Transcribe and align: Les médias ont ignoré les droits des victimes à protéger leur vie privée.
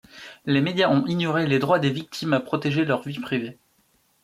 Les 0.47 0.61
médias 0.61 0.89
ont 0.89 1.05
ignoré 1.05 1.45
les 1.45 1.59
droits 1.59 1.77
des 1.77 1.91
victimes 1.91 2.33
à 2.33 2.39
protéger 2.39 2.85
leur 2.85 3.03
vie 3.03 3.19
privée. 3.19 3.59